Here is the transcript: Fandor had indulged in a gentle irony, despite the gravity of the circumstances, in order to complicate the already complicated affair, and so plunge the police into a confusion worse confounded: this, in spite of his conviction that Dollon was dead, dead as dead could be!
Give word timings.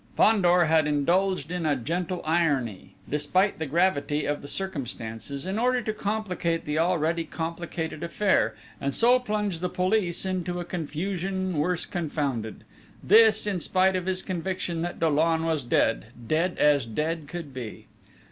Fandor 0.17 0.65
had 0.65 0.87
indulged 0.87 1.51
in 1.51 1.63
a 1.63 1.75
gentle 1.75 2.23
irony, 2.25 2.95
despite 3.07 3.59
the 3.59 3.67
gravity 3.67 4.25
of 4.25 4.41
the 4.41 4.47
circumstances, 4.47 5.45
in 5.45 5.59
order 5.59 5.79
to 5.79 5.93
complicate 5.93 6.65
the 6.65 6.79
already 6.79 7.23
complicated 7.23 8.01
affair, 8.01 8.55
and 8.81 8.95
so 8.95 9.19
plunge 9.19 9.59
the 9.59 9.69
police 9.69 10.25
into 10.25 10.59
a 10.59 10.65
confusion 10.65 11.55
worse 11.55 11.85
confounded: 11.85 12.63
this, 13.03 13.45
in 13.45 13.59
spite 13.59 13.95
of 13.95 14.07
his 14.07 14.23
conviction 14.23 14.81
that 14.81 14.99
Dollon 14.99 15.45
was 15.45 15.63
dead, 15.63 16.07
dead 16.27 16.57
as 16.57 16.87
dead 16.87 17.27
could 17.27 17.53
be! 17.53 17.85